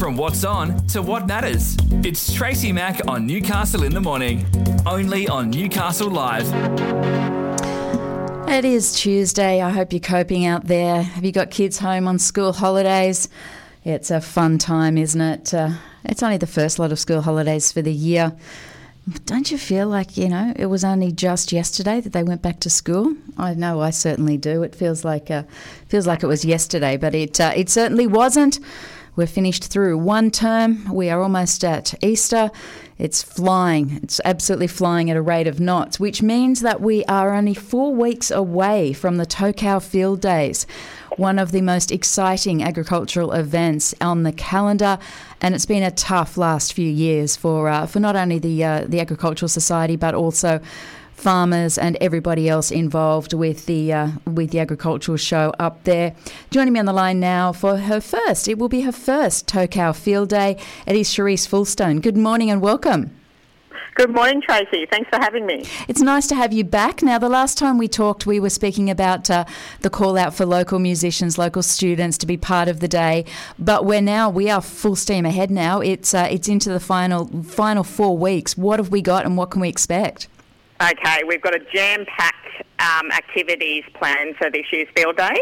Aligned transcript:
From 0.00 0.16
what's 0.16 0.44
on 0.44 0.86
to 0.86 1.02
what 1.02 1.26
matters. 1.26 1.76
It's 2.02 2.32
Tracy 2.32 2.72
Mack 2.72 3.06
on 3.06 3.26
Newcastle 3.26 3.82
in 3.82 3.92
the 3.92 4.00
Morning. 4.00 4.46
Only 4.86 5.28
on 5.28 5.50
Newcastle 5.50 6.08
Live. 6.08 6.50
It 8.48 8.64
is 8.64 8.98
Tuesday. 8.98 9.60
I 9.60 9.68
hope 9.68 9.92
you're 9.92 10.00
coping 10.00 10.46
out 10.46 10.64
there. 10.64 11.02
Have 11.02 11.22
you 11.22 11.32
got 11.32 11.50
kids 11.50 11.76
home 11.76 12.08
on 12.08 12.18
school 12.18 12.54
holidays? 12.54 13.28
It's 13.84 14.10
a 14.10 14.22
fun 14.22 14.56
time, 14.56 14.96
isn't 14.96 15.20
it? 15.20 15.52
Uh, 15.52 15.72
it's 16.04 16.22
only 16.22 16.38
the 16.38 16.46
first 16.46 16.78
lot 16.78 16.92
of 16.92 16.98
school 16.98 17.20
holidays 17.20 17.70
for 17.70 17.82
the 17.82 17.92
year. 17.92 18.34
Don't 19.26 19.50
you 19.50 19.58
feel 19.58 19.86
like, 19.86 20.16
you 20.16 20.30
know, 20.30 20.54
it 20.56 20.66
was 20.66 20.82
only 20.82 21.12
just 21.12 21.52
yesterday 21.52 22.00
that 22.00 22.14
they 22.14 22.22
went 22.22 22.40
back 22.40 22.60
to 22.60 22.70
school? 22.70 23.14
I 23.36 23.52
know 23.52 23.82
I 23.82 23.90
certainly 23.90 24.38
do. 24.38 24.62
It 24.62 24.74
feels 24.74 25.04
like 25.04 25.30
uh, 25.30 25.42
feels 25.88 26.06
like 26.06 26.22
it 26.22 26.26
was 26.26 26.42
yesterday, 26.42 26.96
but 26.96 27.14
it 27.14 27.38
uh, 27.38 27.52
it 27.54 27.68
certainly 27.68 28.06
wasn't. 28.06 28.60
We're 29.16 29.26
finished 29.26 29.64
through 29.64 29.98
one 29.98 30.30
term. 30.30 30.92
We 30.92 31.10
are 31.10 31.20
almost 31.20 31.64
at 31.64 31.94
Easter. 32.02 32.50
It's 32.98 33.22
flying. 33.22 33.98
It's 34.02 34.20
absolutely 34.24 34.66
flying 34.66 35.10
at 35.10 35.16
a 35.16 35.22
rate 35.22 35.46
of 35.46 35.58
knots, 35.58 35.98
which 35.98 36.22
means 36.22 36.60
that 36.60 36.80
we 36.80 37.04
are 37.06 37.34
only 37.34 37.54
four 37.54 37.94
weeks 37.94 38.30
away 38.30 38.92
from 38.92 39.16
the 39.16 39.26
Tocal 39.26 39.80
Field 39.80 40.20
Days, 40.20 40.66
one 41.16 41.38
of 41.38 41.50
the 41.50 41.62
most 41.62 41.90
exciting 41.90 42.62
agricultural 42.62 43.32
events 43.32 43.94
on 44.00 44.22
the 44.22 44.32
calendar. 44.32 44.98
And 45.40 45.54
it's 45.54 45.66
been 45.66 45.82
a 45.82 45.90
tough 45.90 46.36
last 46.36 46.72
few 46.72 46.88
years 46.88 47.36
for 47.36 47.68
uh, 47.68 47.86
for 47.86 48.00
not 48.00 48.16
only 48.16 48.38
the 48.38 48.62
uh, 48.62 48.84
the 48.86 49.00
agricultural 49.00 49.48
society 49.48 49.96
but 49.96 50.14
also 50.14 50.60
farmers 51.20 51.76
and 51.76 51.96
everybody 52.00 52.48
else 52.48 52.70
involved 52.70 53.32
with 53.32 53.66
the 53.66 53.92
uh, 53.92 54.08
with 54.26 54.50
the 54.50 54.58
agricultural 54.58 55.16
show 55.16 55.52
up 55.58 55.84
there. 55.84 56.14
Joining 56.50 56.72
me 56.72 56.80
on 56.80 56.86
the 56.86 56.92
line 56.92 57.20
now 57.20 57.52
for 57.52 57.76
her 57.76 58.00
first, 58.00 58.48
it 58.48 58.58
will 58.58 58.68
be 58.68 58.80
her 58.82 58.92
first 58.92 59.46
Tocal 59.46 59.92
Field 59.92 60.30
Day. 60.30 60.56
It 60.86 60.96
is 60.96 61.08
Charise 61.08 61.46
Foulstone. 61.46 62.00
Good 62.00 62.16
morning 62.16 62.50
and 62.50 62.60
welcome. 62.62 63.10
Good 63.96 64.14
morning, 64.14 64.40
Tracy. 64.40 64.86
Thanks 64.90 65.10
for 65.10 65.18
having 65.20 65.44
me. 65.44 65.66
It's 65.86 66.00
nice 66.00 66.26
to 66.28 66.34
have 66.34 66.54
you 66.54 66.64
back. 66.64 67.02
Now, 67.02 67.18
the 67.18 67.28
last 67.28 67.58
time 67.58 67.76
we 67.76 67.86
talked, 67.86 68.24
we 68.24 68.40
were 68.40 68.48
speaking 68.48 68.88
about 68.88 69.28
uh, 69.28 69.44
the 69.80 69.90
call 69.90 70.16
out 70.16 70.32
for 70.34 70.46
local 70.46 70.78
musicians, 70.78 71.36
local 71.36 71.62
students 71.62 72.16
to 72.18 72.26
be 72.26 72.38
part 72.38 72.68
of 72.68 72.80
the 72.80 72.88
day. 72.88 73.26
But 73.58 73.84
we're 73.84 74.00
now 74.00 74.30
we 74.30 74.48
are 74.48 74.62
full 74.62 74.96
steam 74.96 75.26
ahead. 75.26 75.50
Now 75.50 75.80
it's 75.80 76.14
uh, 76.14 76.28
it's 76.30 76.48
into 76.48 76.70
the 76.70 76.80
final 76.80 77.26
final 77.42 77.84
four 77.84 78.16
weeks. 78.16 78.56
What 78.56 78.78
have 78.78 78.88
we 78.88 79.02
got, 79.02 79.26
and 79.26 79.36
what 79.36 79.50
can 79.50 79.60
we 79.60 79.68
expect? 79.68 80.28
Okay, 80.80 81.24
we've 81.26 81.42
got 81.42 81.54
a 81.54 81.58
jam-packed 81.58 82.62
um, 82.78 83.10
activities 83.12 83.84
planned 83.94 84.36
for 84.36 84.50
this 84.50 84.64
year's 84.72 84.88
field 84.96 85.16
days. 85.16 85.36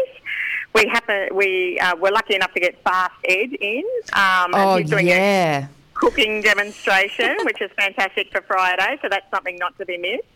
We 0.73 0.85
happen 0.87 1.29
we 1.33 1.79
uh, 1.79 1.95
were 1.95 2.11
lucky 2.11 2.35
enough 2.35 2.53
to 2.53 2.59
get 2.59 2.81
Fast 2.83 3.13
Ed 3.27 3.53
in. 3.53 3.83
Um, 4.13 4.51
oh 4.53 4.77
yeah. 4.77 5.67
cooking 5.93 6.41
demonstration, 6.41 7.37
which 7.43 7.61
is 7.61 7.71
fantastic 7.77 8.31
for 8.31 8.41
Friday. 8.41 8.99
So 9.01 9.07
that's 9.09 9.29
something 9.31 9.57
not 9.57 9.77
to 9.79 9.85
be 9.85 9.97
missed. 9.97 10.27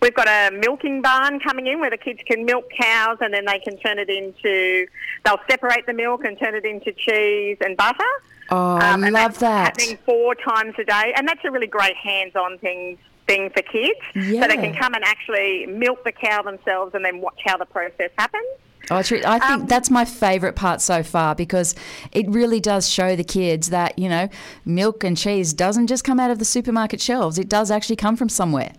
We've 0.00 0.14
got 0.14 0.28
a 0.28 0.54
milking 0.54 1.00
barn 1.00 1.40
coming 1.40 1.66
in 1.66 1.80
where 1.80 1.90
the 1.90 1.96
kids 1.96 2.20
can 2.26 2.44
milk 2.44 2.68
cows 2.78 3.18
and 3.20 3.32
then 3.32 3.44
they 3.46 3.60
can 3.60 3.78
turn 3.78 3.98
it 3.98 4.10
into, 4.10 4.86
they'll 5.24 5.40
separate 5.48 5.86
the 5.86 5.92
milk 5.92 6.24
and 6.24 6.38
turn 6.38 6.54
it 6.54 6.64
into 6.64 6.92
cheese 6.92 7.56
and 7.60 7.76
butter. 7.76 8.04
Oh, 8.50 8.78
um, 8.80 9.04
I 9.04 9.08
love 9.10 9.38
that. 9.38 9.78
Happening 9.78 9.98
four 10.04 10.34
times 10.34 10.74
a 10.78 10.84
day. 10.84 11.12
And 11.16 11.26
that's 11.26 11.44
a 11.44 11.50
really 11.50 11.68
great 11.68 11.96
hands-on 11.96 12.58
thing 12.58 12.98
thing 13.26 13.50
for 13.50 13.62
kids. 13.62 14.00
Yeah. 14.14 14.42
So 14.42 14.48
they 14.48 14.56
can 14.56 14.74
come 14.74 14.94
and 14.94 15.04
actually 15.04 15.66
milk 15.66 16.04
the 16.04 16.12
cow 16.12 16.42
themselves 16.42 16.94
and 16.94 17.04
then 17.04 17.20
watch 17.20 17.40
how 17.44 17.56
the 17.56 17.66
process 17.66 18.10
happens. 18.18 18.46
Oh, 18.90 18.96
I 18.96 19.02
think 19.02 19.24
Um, 19.24 19.66
that's 19.66 19.90
my 19.90 20.04
favourite 20.04 20.56
part 20.56 20.80
so 20.80 21.02
far 21.02 21.34
because 21.34 21.74
it 22.10 22.28
really 22.28 22.58
does 22.58 22.88
show 22.88 23.14
the 23.14 23.24
kids 23.24 23.70
that, 23.70 23.98
you 23.98 24.08
know, 24.08 24.28
milk 24.64 25.04
and 25.04 25.16
cheese 25.16 25.52
doesn't 25.52 25.86
just 25.86 26.04
come 26.04 26.18
out 26.18 26.30
of 26.30 26.38
the 26.38 26.44
supermarket 26.44 27.00
shelves, 27.00 27.38
it 27.38 27.48
does 27.48 27.70
actually 27.70 27.96
come 27.96 28.16
from 28.16 28.28
somewhere. 28.28 28.72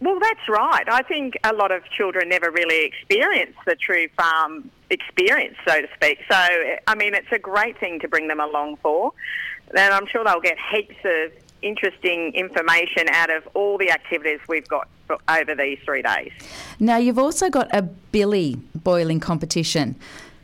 Well, 0.00 0.18
that's 0.20 0.46
right. 0.48 0.84
I 0.88 1.02
think 1.02 1.38
a 1.44 1.54
lot 1.54 1.70
of 1.72 1.88
children 1.90 2.28
never 2.28 2.50
really 2.50 2.84
experience 2.84 3.56
the 3.64 3.76
true 3.76 4.08
farm 4.16 4.70
experience, 4.90 5.56
so 5.66 5.80
to 5.80 5.88
speak. 5.94 6.18
So, 6.30 6.36
I 6.86 6.94
mean, 6.96 7.14
it's 7.14 7.32
a 7.32 7.38
great 7.38 7.78
thing 7.78 8.00
to 8.00 8.08
bring 8.08 8.28
them 8.28 8.40
along 8.40 8.76
for. 8.82 9.12
And 9.70 9.94
I'm 9.94 10.06
sure 10.06 10.22
they'll 10.22 10.40
get 10.40 10.58
heaps 10.70 10.96
of 11.04 11.32
interesting 11.62 12.32
information 12.34 13.08
out 13.10 13.30
of 13.30 13.46
all 13.54 13.78
the 13.78 13.90
activities 13.90 14.40
we've 14.48 14.68
got 14.68 14.88
for- 15.06 15.18
over 15.28 15.54
these 15.54 15.78
three 15.84 16.02
days. 16.02 16.32
Now, 16.78 16.96
you've 16.96 17.18
also 17.18 17.48
got 17.50 17.68
a 17.74 17.82
billy 17.82 18.56
boiling 18.74 19.20
competition. 19.20 19.96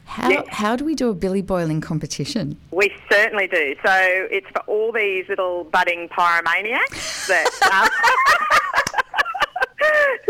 How, 0.04 0.28
Yes. 0.30 0.44
how 0.50 0.76
do 0.76 0.84
we 0.84 0.94
do 0.94 1.08
a 1.08 1.14
billy 1.14 1.40
boiling 1.42 1.80
competition? 1.80 2.58
We 2.70 2.92
certainly 3.10 3.46
do. 3.46 3.74
So 3.84 3.92
it's 4.30 4.46
for 4.48 4.60
all 4.66 4.92
these 4.92 5.26
little 5.28 5.64
budding 5.64 6.08
pyromaniacs 6.08 7.28
that. 7.28 7.48
Um, 7.72 8.58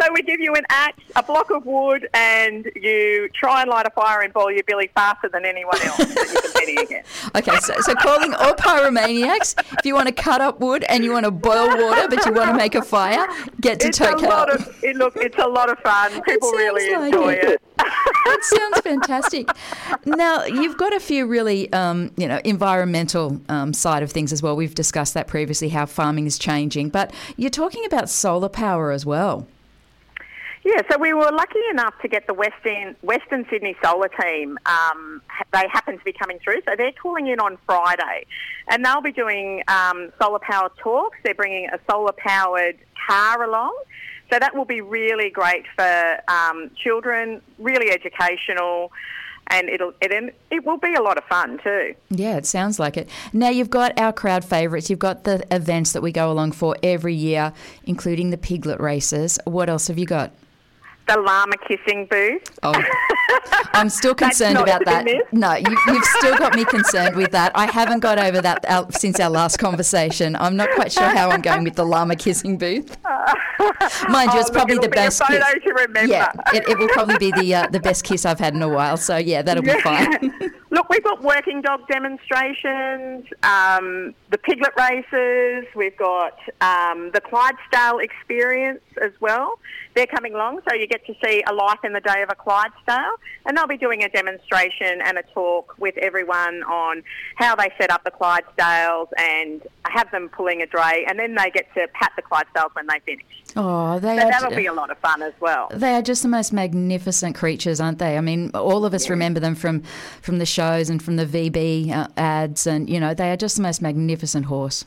so 0.03 0.13
we 0.13 0.23
give 0.23 0.41
you 0.41 0.55
an 0.55 0.65
axe, 0.71 1.03
a 1.17 1.23
block 1.23 1.51
of 1.51 1.65
wood, 1.67 2.09
and 2.15 2.71
you 2.75 3.29
try 3.35 3.63
and 3.63 3.71
light 3.71 3.87
a 3.87 3.91
fire 3.91 4.21
and 4.21 4.33
boil 4.33 4.51
your 4.51 4.63
billy 4.65 4.91
faster 4.95 5.29
than 5.29 5.45
anyone 5.45 5.81
else 5.83 5.99
that 5.99 6.83
against. 6.83 7.11
Okay, 7.35 7.57
so, 7.61 7.75
so 7.81 7.95
calling 7.95 8.35
all 8.35 8.53
pyromaniacs, 8.55 9.55
if 9.79 9.87
you 9.87 9.95
want 9.95 10.09
to 10.09 10.15
cut 10.15 10.41
up 10.41 10.61
wood 10.61 10.85
and 10.89 11.05
you 11.05 11.12
want 11.12 11.25
to 11.25 11.31
boil 11.31 11.69
water 11.69 12.09
but 12.09 12.25
you 12.27 12.33
want 12.33 12.51
to 12.51 12.57
make 12.57 12.75
a 12.75 12.83
fire, 12.83 13.27
get 13.61 13.81
to 13.81 13.89
It's 13.89 14.01
a 14.01 14.07
Tocal. 14.07 14.29
lot 14.29 14.51
of 14.51 14.69
it, 14.83 14.97
look. 14.97 15.17
It's 15.17 15.39
a 15.39 15.47
lot 15.47 15.71
of 15.71 15.79
fun. 15.81 16.21
People 16.23 16.51
really 16.53 16.93
like 16.95 17.12
enjoy 17.12 17.33
it. 17.33 17.45
it. 17.45 17.62
that 17.79 18.39
sounds 18.43 18.81
fantastic. 18.81 19.49
Now 20.05 20.45
you've 20.45 20.77
got 20.77 20.95
a 20.95 21.01
few 21.01 21.27
really, 21.27 21.73
um, 21.73 22.11
you 22.17 22.29
know, 22.29 22.41
environmental 22.45 23.41
um, 23.49 23.73
side 23.73 24.03
of 24.03 24.11
things 24.12 24.33
as 24.33 24.43
well. 24.43 24.57
We've 24.57 24.75
discussed 24.75 25.15
that 25.15 25.27
previously, 25.27 25.71
how 25.71 25.87
farming 25.87 26.27
is 26.27 26.39
changing, 26.39 26.91
but 26.91 27.12
you're 27.37 27.51
talking 27.51 27.85
about 27.85 28.09
solar 28.09 28.49
power 28.49 28.91
as 28.91 29.07
well. 29.07 29.47
Yeah, 30.65 30.81
so 30.89 30.97
we 30.97 31.12
were 31.12 31.31
lucky 31.33 31.59
enough 31.73 31.95
to 32.03 32.09
get 32.09 32.28
the 32.28 32.34
Western 32.34 32.95
Western 33.03 33.45
Sydney 33.50 33.77
Solar 33.83 34.09
Team. 34.09 34.59
Um, 34.67 35.21
they 35.53 35.67
happen 35.73 35.99
to 35.99 36.05
be 36.05 36.12
coming 36.12 36.39
through, 36.39 36.61
so 36.65 36.75
they're 36.77 36.93
calling 36.93 37.27
in 37.27 37.41
on 37.41 37.59
Friday, 37.67 38.27
and 38.69 38.84
they'll 38.84 39.00
be 39.00 39.12
doing 39.12 39.62
um, 39.67 40.12
solar 40.21 40.39
power 40.39 40.71
talks. 40.78 41.19
They're 41.25 41.34
bringing 41.34 41.69
a 41.69 41.81
solar 41.91 42.12
powered 42.12 42.78
car 43.09 43.43
along, 43.43 43.77
so 44.31 44.39
that 44.39 44.55
will 44.55 44.65
be 44.65 44.81
really 44.81 45.31
great 45.31 45.65
for 45.77 46.21
um, 46.28 46.71
children, 46.77 47.43
really 47.59 47.91
educational, 47.91 48.93
and 49.49 49.69
it'll 49.69 49.94
it, 50.00 50.33
it 50.53 50.65
will 50.65 50.79
be 50.79 50.94
a 50.94 51.03
lot 51.03 51.19
of 51.19 51.25
fun 51.25 51.59
too. 51.65 51.97
Yeah, 52.11 52.37
it 52.37 52.47
sounds 52.47 52.79
like 52.79 52.97
it. 52.97 53.09
Now 53.33 53.49
you've 53.49 53.71
got 53.71 53.99
our 53.99 54.12
crowd 54.12 54.44
favourites. 54.44 54.89
You've 54.89 55.00
got 55.00 55.25
the 55.25 55.44
events 55.53 55.91
that 55.93 56.03
we 56.03 56.12
go 56.12 56.31
along 56.31 56.53
for 56.53 56.77
every 56.84 57.15
year, 57.15 57.53
including 57.84 58.31
the 58.31 58.39
piglet 58.39 58.79
races. 58.79 59.41
What 59.44 59.69
else 59.69 59.89
have 59.89 59.99
you 59.99 60.06
got? 60.06 60.31
The 61.12 61.21
llama 61.21 61.56
kissing 61.69 62.06
booth. 62.06 62.43
Oh, 62.62 62.75
I'm 63.75 63.91
still 63.91 64.15
concerned 64.25 64.56
about 64.56 64.84
that. 64.87 65.06
No, 65.33 65.55
you, 65.55 65.77
you've 65.89 66.05
still 66.05 66.37
got 66.39 66.55
me 66.55 66.65
concerned 66.65 67.17
with 67.17 67.33
that. 67.33 67.53
I 67.55 67.67
haven't 67.71 68.00
got 68.00 68.19
over 68.19 68.41
that 68.41 68.95
since 68.95 69.21
our 69.21 69.28
last 69.28 69.59
conversation. 69.59 70.37
I'm 70.37 70.56
not 70.56 70.71
quite 70.71 70.91
sure 70.91 71.03
how 71.05 71.31
I'm 71.31 71.43
going 71.43 71.65
with 71.65 71.75
the 71.75 71.84
llama 71.84 72.17
kissing 72.17 72.56
booth. 72.56 72.97
Mind 74.09 74.31
you, 74.33 74.39
Oh, 74.39 74.41
it's 74.41 74.49
look, 74.49 74.53
probably 74.55 74.77
the 74.77 74.81
be 74.83 74.87
a 74.87 74.91
best 74.91 75.23
photo 75.23 75.45
kiss. 75.53 75.62
to 75.65 75.73
remember. 75.75 76.12
Yeah, 76.12 76.33
it, 76.55 76.67
it 76.69 76.78
will 76.78 76.89
probably 76.89 77.19
be 77.19 77.31
the 77.33 77.55
uh, 77.55 77.67
the 77.69 77.81
best 77.81 78.05
kiss 78.05 78.25
I've 78.25 78.39
had 78.41 78.55
in 78.55 78.62
a 78.62 78.69
while. 78.69 78.97
So 78.97 79.17
yeah, 79.19 79.43
that'll 79.43 79.62
be 79.62 79.79
fine. 79.83 80.33
Look, 80.72 80.88
we've 80.88 81.05
got 81.05 81.22
working 81.22 81.60
dog 81.60 81.87
demonstrations, 81.87 83.27
um, 83.43 84.15
the 84.31 84.38
piglet 84.38 84.72
races, 84.78 85.66
we've 85.77 85.97
got 85.99 86.38
um, 86.62 87.10
the 87.12 87.21
Clydesdale 87.21 87.99
experience 87.99 88.81
as 89.03 89.12
well. 89.21 89.59
They're 89.94 90.06
coming 90.06 90.32
along, 90.32 90.62
so 90.66 90.75
you 90.75 90.87
get 90.87 91.05
to 91.05 91.15
see 91.22 91.44
a 91.47 91.53
life 91.53 91.81
in 91.84 91.93
the 91.93 92.00
day 92.00 92.22
of 92.22 92.31
a 92.31 92.34
Clydesdale, 92.34 93.16
and 93.44 93.55
they'll 93.55 93.66
be 93.66 93.77
doing 93.77 94.03
a 94.03 94.09
demonstration 94.09 95.03
and 95.05 95.19
a 95.19 95.22
talk 95.34 95.75
with 95.77 95.99
everyone 95.99 96.62
on 96.62 97.03
how 97.37 97.55
they 97.55 97.71
set 97.78 97.91
up 97.91 98.03
the 98.05 98.11
Clydesdales 98.11 99.09
and 99.19 99.61
have 99.85 100.11
them 100.11 100.31
pulling 100.31 100.62
a 100.62 100.67
dray, 100.67 101.05
and 101.06 101.19
then 101.19 101.35
they 101.35 101.50
get 101.50 101.67
to 101.75 101.87
pat 101.93 102.12
the 102.17 102.23
Clydesdales 102.23 102.75
when 102.75 102.87
they 102.87 102.99
finish. 103.00 103.26
Oh, 103.56 103.99
they 103.99 104.16
So 104.16 104.22
are. 104.25 104.31
that'll 104.31 104.56
be 104.56 104.66
a 104.66 104.72
lot 104.72 104.90
of 104.90 104.99
fun 104.99 105.22
as 105.22 105.32
well. 105.40 105.69
They 105.72 105.94
are 105.94 106.02
just 106.02 106.22
the 106.22 106.28
most 106.28 106.52
magnificent 106.52 107.34
creatures, 107.37 107.81
aren't 107.81 107.99
they? 107.99 108.16
I 108.16 108.20
mean, 108.20 108.50
all 108.54 108.84
of 108.84 108.94
us 108.94 109.10
remember 109.10 109.40
them 109.40 109.54
from 109.54 109.82
from 110.22 110.38
the 110.38 110.46
shows 110.46 110.88
and 110.88 111.02
from 111.02 111.16
the 111.16 111.26
VB 111.26 111.90
uh, 111.90 112.08
ads, 112.16 112.66
and 112.66 112.88
you 112.88 112.99
know, 112.99 113.12
they 113.14 113.31
are 113.31 113.37
just 113.37 113.56
the 113.56 113.62
most 113.62 113.82
magnificent 113.82 114.46
horse. 114.46 114.84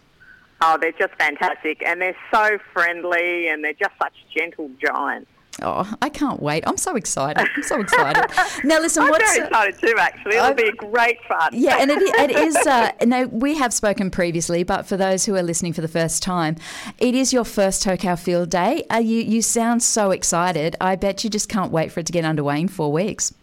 Oh, 0.61 0.77
they're 0.79 0.93
just 0.93 1.13
fantastic, 1.19 1.83
and 1.85 2.01
they're 2.01 2.15
so 2.33 2.57
friendly, 2.73 3.49
and 3.49 3.63
they're 3.63 3.73
just 3.73 3.91
such 4.01 4.13
gentle 4.35 4.69
giants. 4.79 5.29
Oh, 5.61 5.89
I 6.01 6.09
can't 6.09 6.41
wait! 6.41 6.65
I'm 6.67 6.75
so 6.75 6.97
excited! 6.97 7.47
I'm 7.55 7.63
so 7.63 7.79
excited. 7.79 8.25
now, 8.65 8.79
listen, 8.79 9.03
I'm 9.03 9.09
what's 9.09 9.23
very 9.23 9.47
excited 9.47 9.79
too. 9.79 9.95
Actually, 9.97 10.35
it'll 10.35 10.47
I've- 10.47 10.63
be 10.63 10.71
great 10.71 11.17
fun. 11.23 11.49
Yeah, 11.53 11.77
and 11.79 11.89
it, 11.89 12.01
it 12.01 12.31
is. 12.31 12.55
Uh, 12.57 12.91
now 13.05 13.23
we 13.23 13.55
have 13.55 13.73
spoken 13.73 14.11
previously, 14.11 14.63
but 14.63 14.85
for 14.85 14.97
those 14.97 15.25
who 15.25 15.35
are 15.35 15.43
listening 15.43 15.71
for 15.71 15.79
the 15.81 15.87
first 15.87 16.21
time, 16.21 16.57
it 16.97 17.15
is 17.15 17.31
your 17.31 17.45
first 17.45 17.83
Tocal 17.83 18.17
Field 18.17 18.49
Day. 18.49 18.83
Uh, 18.91 18.97
you 18.97 19.21
you 19.21 19.41
sound 19.41 19.81
so 19.81 20.11
excited. 20.11 20.75
I 20.81 20.97
bet 20.97 21.23
you 21.23 21.29
just 21.29 21.47
can't 21.47 21.71
wait 21.71 21.91
for 21.91 22.01
it 22.01 22.05
to 22.07 22.11
get 22.11 22.25
underway 22.25 22.59
in 22.59 22.67
four 22.67 22.91
weeks. 22.91 23.33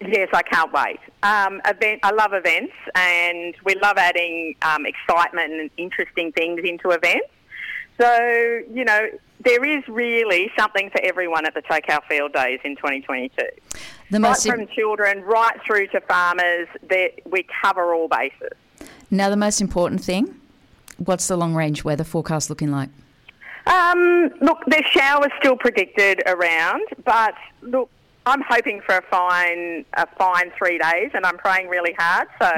Yes, 0.00 0.28
I 0.34 0.42
can't 0.42 0.72
wait. 0.72 0.98
Um, 1.22 1.62
event, 1.64 2.00
I 2.02 2.10
love 2.10 2.32
events, 2.34 2.74
and 2.94 3.54
we 3.64 3.76
love 3.76 3.96
adding 3.96 4.54
um, 4.62 4.84
excitement 4.84 5.52
and 5.52 5.70
interesting 5.76 6.32
things 6.32 6.60
into 6.64 6.90
events. 6.90 7.28
So, 7.98 8.62
you 8.70 8.84
know, 8.84 9.08
there 9.40 9.64
is 9.64 9.86
really 9.88 10.50
something 10.58 10.90
for 10.90 11.00
everyone 11.02 11.46
at 11.46 11.54
the 11.54 11.62
Tocal 11.62 12.00
Field 12.08 12.32
Days 12.32 12.60
in 12.64 12.76
2022. 12.76 13.42
The 14.10 14.20
right 14.20 14.36
from 14.38 14.66
children 14.68 15.22
right 15.22 15.56
through 15.66 15.88
to 15.88 16.00
farmers, 16.02 16.68
we 17.24 17.46
cover 17.62 17.94
all 17.94 18.08
bases. 18.08 18.52
now 19.10 19.30
the 19.30 19.36
most 19.36 19.60
important 19.60 20.02
thing. 20.02 20.40
What's 20.98 21.28
the 21.28 21.36
long 21.36 21.54
range 21.54 21.84
weather 21.84 22.04
forecast 22.04 22.48
looking 22.48 22.70
like? 22.70 22.88
Um, 23.66 24.30
look, 24.40 24.58
there's 24.66 24.86
showers 24.86 25.30
still 25.38 25.56
predicted 25.56 26.22
around, 26.26 26.82
but 27.04 27.34
look, 27.62 27.90
I'm 28.24 28.42
hoping 28.48 28.80
for 28.80 28.96
a 28.96 29.02
fine, 29.02 29.84
a 29.94 30.06
fine 30.18 30.52
three 30.56 30.78
days, 30.78 31.10
and 31.14 31.26
I'm 31.26 31.36
praying 31.36 31.68
really 31.68 31.94
hard. 31.98 32.28
So 32.40 32.50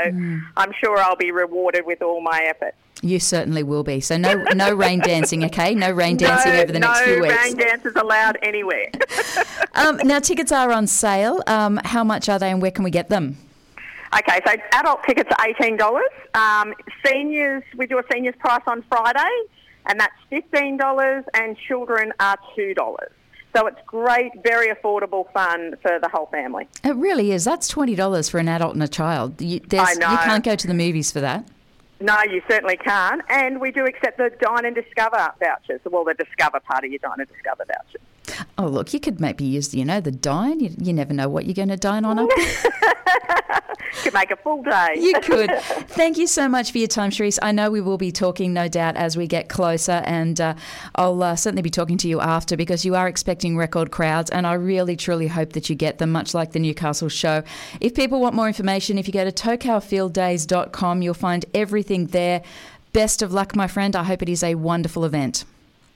I'm 0.57 0.73
sure 0.83 0.99
I'll 0.99 1.17
be 1.17 1.31
rewarded 1.31 1.85
with 1.85 2.03
all 2.03 2.21
my 2.21 2.43
efforts. 2.43 2.77
You 3.03 3.21
certainly 3.21 3.63
will 3.63 3.85
be. 3.85 4.01
So 4.01 4.17
no 4.17 4.35
no 4.55 4.73
rain 4.73 5.01
dancing, 5.01 5.45
okay? 5.45 5.75
No 5.75 5.91
rain 5.91 6.17
dancing 6.25 6.53
no, 6.53 6.61
over 6.61 6.73
the 6.73 6.81
next 6.81 7.01
no 7.01 7.05
few 7.07 7.23
weeks. 7.23 7.35
No 7.35 7.43
rain 7.43 7.57
dances 7.57 7.93
allowed 7.97 8.39
anywhere. 8.43 8.91
Um, 9.75 9.99
now 9.99 10.19
tickets 10.19 10.51
are 10.51 10.73
on 10.73 10.89
sale. 10.89 11.41
Um, 11.47 11.79
how 11.85 12.03
much 12.03 12.29
are 12.29 12.39
they, 12.41 12.51
and 12.51 12.61
where 12.61 12.73
can 12.73 12.83
we 12.83 12.91
get 12.91 13.09
them? 13.11 13.37
okay, 14.13 14.41
so 14.45 14.55
adult 14.75 15.01
tickets 15.07 15.31
are 15.39 15.49
eighteen 15.49 15.77
dollars. 15.77 16.11
Um, 16.35 16.75
seniors, 17.07 17.63
we 17.77 17.87
do 17.87 17.99
a 17.99 18.03
seniors 18.13 18.35
price 18.41 18.63
on 18.67 18.83
Friday, 18.89 19.31
and 19.87 20.01
that's 20.01 20.15
fifteen 20.31 20.77
dollars, 20.77 21.25
and 21.35 21.57
children 21.57 22.13
are 22.19 22.37
two 22.57 22.75
dollars. 22.75 23.13
So 23.57 23.67
it's 23.67 23.79
great, 23.87 24.33
very 24.43 24.75
affordable 24.75 25.31
fun 25.33 25.77
for 25.81 25.99
the 26.01 26.09
whole 26.09 26.27
family. 26.27 26.69
It 26.85 26.97
really 26.97 27.33
is. 27.33 27.45
That's 27.45 27.69
twenty 27.69 27.95
dollars 27.95 28.29
for 28.29 28.39
an 28.39 28.49
adult 28.49 28.75
and 28.75 28.83
a 28.83 28.89
child. 28.89 29.41
You, 29.41 29.61
I 29.73 29.95
know. 29.95 30.11
you 30.11 30.19
can't 30.19 30.45
go 30.45 30.57
to 30.57 30.67
the 30.67 30.75
movies 30.75 31.13
for 31.13 31.21
that. 31.21 31.49
No, 32.01 32.17
you 32.23 32.43
certainly 32.49 32.77
can't. 32.77 33.23
And 33.29 33.61
we 33.61 33.73
do 33.73 33.85
accept 33.85 34.19
the 34.19 34.31
Dine 34.41 34.65
and 34.65 34.75
Discover 34.75 35.33
vouchers. 35.41 35.81
Well, 35.85 36.05
the 36.05 36.15
Discover 36.15 36.61
part 36.61 36.85
of 36.85 36.91
your 36.91 37.01
Dine 37.01 37.19
and 37.19 37.29
Discover 37.29 37.65
vouchers. 37.67 38.03
Oh, 38.59 38.67
look, 38.67 38.93
you 38.93 38.99
could 38.99 39.21
maybe 39.21 39.45
use, 39.45 39.73
you 39.73 39.85
know, 39.85 40.01
the 40.01 40.11
dine. 40.11 40.59
You, 40.59 40.75
you 40.79 40.93
never 40.93 41.15
know 41.15 41.29
what 41.29 41.47
you're 41.47 41.55
going 41.55 41.69
to 41.69 41.77
dine 41.77 42.05
on 42.05 42.19
up. 42.19 42.29
Could 44.03 44.15
make 44.15 44.31
a 44.31 44.37
full 44.37 44.63
day. 44.63 44.95
You 44.97 45.15
could. 45.21 45.51
Thank 45.89 46.19
you 46.19 46.27
so 46.27 46.49
much 46.49 46.71
for 46.71 46.79
your 46.79 46.89
time, 46.89 47.11
Charise. 47.11 47.39
I 47.43 47.53
know 47.53 47.71
we 47.71 47.81
will 47.81 47.99
be 47.99 48.13
talking, 48.13 48.53
no 48.53 48.69
doubt, 48.69 48.97
as 48.97 49.17
we 49.17 49.27
get 49.27 49.49
closer, 49.49 50.03
and 50.05 50.41
uh, 50.41 50.55
I'll 50.95 51.21
uh, 51.23 51.35
certainly 51.37 51.63
be 51.63 51.71
talking 51.71 51.97
to 51.99 52.09
you 52.09 52.21
after 52.21 52.57
because 52.57 52.85
you 52.85 52.95
are 52.95 53.09
expecting 53.09 53.57
record 53.57 53.91
crowds, 53.91 54.31
and 54.31 54.47
I 54.47 54.53
really, 54.55 54.95
truly 54.95 55.27
hope 55.27 55.53
that 55.55 55.69
you 55.69 55.75
get 55.75 55.99
them, 55.99 56.13
much 56.13 56.33
like 56.33 56.53
the 56.53 56.61
Newcastle 56.61 57.09
show. 57.09 57.43
If 57.81 57.95
people 57.95 58.21
want 58.21 58.35
more 58.35 58.47
information, 58.47 58.99
if 58.99 59.09
you 59.09 59.13
go 59.13 59.29
to 59.29 59.33
tocalfielddays.com, 59.33 61.03
you'll 61.03 61.15
find 61.15 61.45
everything 61.55 62.07
there. 62.09 62.43
Best 62.93 63.21
of 63.21 63.33
luck, 63.33 63.57
my 63.57 63.67
friend. 63.67 63.97
I 63.97 64.05
hope 64.05 64.23
it 64.23 64.29
is 64.29 64.45
a 64.45 64.55
wonderful 64.55 65.05
event. 65.05 65.45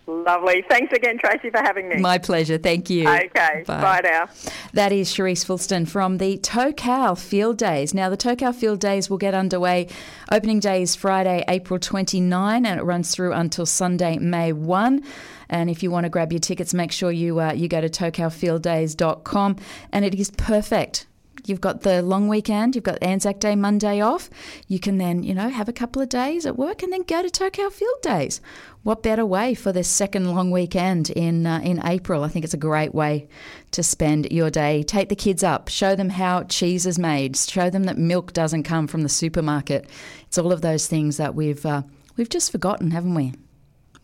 Lovely. 0.07 0.65
Thanks 0.69 0.93
again, 0.93 1.17
Tracy, 1.19 1.51
for 1.51 1.59
having 1.59 1.89
me. 1.89 1.97
My 1.97 2.19
pleasure. 2.19 2.59
Thank 2.59 2.91
you. 2.91 3.09
okay. 3.09 3.63
Bye. 3.67 4.01
now. 4.03 4.29
That 4.73 4.91
is 4.93 5.15
Charise 5.15 5.45
Foulstone 5.45 5.87
from 5.87 6.19
the 6.19 6.39
Tocal 6.39 7.15
Field 7.15 7.59
Days. 7.59 7.95
Now, 7.95 8.09
the 8.09 8.17
Tocal 8.17 8.53
Field 8.53 8.81
Days 8.81 9.09
will 9.09 9.19
get 9.19 9.33
underway. 9.33 9.89
Opening 10.31 10.59
day 10.59 10.83
is 10.83 10.97
Friday, 10.97 11.45
April 11.47 11.79
29, 11.79 12.67
and 12.67 12.81
it 12.81 12.83
runs 12.83 13.15
through 13.15 13.33
until 13.33 13.65
Sunday, 13.65 14.19
May 14.19 14.53
1. 14.53 15.05
And 15.49 15.71
if 15.71 15.83
you 15.83 15.91
want 15.91 16.05
to 16.05 16.11
grab 16.11 16.33
your 16.33 16.41
tickets, 16.41 16.75
make 16.75 16.91
sure 16.91 17.13
you 17.13 17.39
uh, 17.41 17.53
you 17.53 17.69
go 17.69 17.81
to 17.81 17.89
tocalfielddays.com. 17.89 19.57
And 19.93 20.05
it 20.05 20.15
is 20.15 20.31
perfect. 20.33 21.07
You've 21.45 21.61
got 21.61 21.81
the 21.81 22.03
long 22.03 22.29
weekend, 22.29 22.75
you've 22.75 22.85
got 22.85 23.03
Anzac 23.03 23.41
Day 23.41 23.57
Monday 23.57 24.01
off. 24.01 24.31
You 24.69 24.79
can 24.79 24.99
then, 24.99 25.23
you 25.23 25.35
know, 25.35 25.49
have 25.49 25.69
a 25.69 25.73
couple 25.73 26.01
of 26.01 26.09
days 26.09 26.47
at 26.47 26.57
work 26.57 26.83
and 26.83 26.93
then 26.93 27.03
go 27.03 27.23
to 27.23 27.31
Tocal 27.31 27.71
Field 27.71 28.01
Days. 28.03 28.41
What 28.85 29.03
better 29.03 29.27
way 29.27 29.55
for 29.55 29.73
this 29.73 29.89
second 29.89 30.33
long 30.35 30.51
weekend 30.51 31.11
in 31.11 31.47
uh, 31.47 31.61
in 31.61 31.85
April? 31.85 32.23
I 32.25 32.29
think 32.29 32.45
it's 32.45 32.55
a 32.55 32.59
great 32.59 32.95
way 32.95 33.29
to 33.73 33.83
spend 33.83 34.31
your 34.31 34.51
day. 34.51 34.83
Take 34.83 35.09
the 35.09 35.17
kids 35.17 35.43
up, 35.43 35.69
show 35.69 35.97
them 35.97 36.11
how 36.11 36.45
cheese 36.45 36.87
is 36.87 36.99
made, 36.99 37.37
show 37.37 37.71
them 37.71 37.85
that 37.85 37.99
milk 37.99 38.33
doesn't 38.33 38.63
come 38.63 38.87
from 38.87 39.03
the 39.03 39.09
supermarket. 39.09 39.89
It's 40.27 40.39
all 40.39 40.53
of 40.53 40.63
those 40.63 40.87
things 40.87 41.17
that 41.17 41.35
we've 41.35 41.65
uh, 41.67 41.83
we've 42.17 42.29
just 42.29 42.53
forgotten, 42.53 42.93
haven't 42.93 43.15
we? 43.15 43.35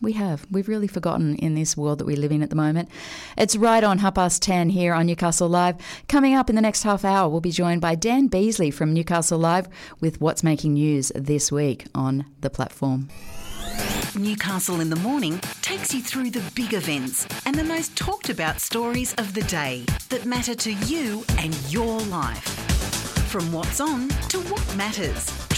We 0.01 0.13
have. 0.13 0.45
We've 0.49 0.69
really 0.69 0.87
forgotten 0.87 1.35
in 1.35 1.55
this 1.55 1.75
world 1.75 1.99
that 1.99 2.05
we 2.05 2.15
live 2.15 2.31
in 2.31 2.41
at 2.41 2.49
the 2.49 2.55
moment. 2.55 2.89
It's 3.37 3.57
right 3.57 3.83
on 3.83 3.97
half 3.97 4.15
past 4.15 4.41
10 4.41 4.69
here 4.69 4.93
on 4.93 5.07
Newcastle 5.07 5.49
Live. 5.49 5.75
Coming 6.07 6.35
up 6.35 6.49
in 6.49 6.55
the 6.55 6.61
next 6.61 6.83
half 6.83 7.03
hour, 7.03 7.27
we'll 7.27 7.41
be 7.41 7.51
joined 7.51 7.81
by 7.81 7.95
Dan 7.95 8.27
Beasley 8.27 8.71
from 8.71 8.93
Newcastle 8.93 9.39
Live 9.39 9.67
with 9.99 10.21
what's 10.21 10.43
making 10.43 10.75
news 10.75 11.11
this 11.15 11.51
week 11.51 11.85
on 11.93 12.25
the 12.39 12.49
platform. 12.49 13.09
Newcastle 14.17 14.79
in 14.79 14.89
the 14.89 14.95
Morning 14.95 15.39
takes 15.61 15.93
you 15.93 16.01
through 16.01 16.31
the 16.31 16.43
big 16.55 16.73
events 16.73 17.27
and 17.45 17.55
the 17.55 17.63
most 17.63 17.95
talked 17.97 18.29
about 18.29 18.61
stories 18.61 19.13
of 19.15 19.33
the 19.33 19.43
day 19.43 19.85
that 20.09 20.25
matter 20.25 20.55
to 20.55 20.71
you 20.71 21.23
and 21.37 21.53
your 21.71 21.99
life. 22.01 22.43
From 23.29 23.51
what's 23.51 23.79
on 23.79 24.09
to 24.29 24.39
what 24.43 24.75
matters, 24.75 25.38